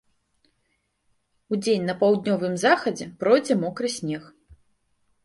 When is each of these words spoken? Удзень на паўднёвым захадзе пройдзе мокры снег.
Удзень 1.57 1.85
на 1.89 1.95
паўднёвым 2.01 2.55
захадзе 2.63 3.05
пройдзе 3.25 3.59
мокры 3.65 3.87
снег. 3.97 4.23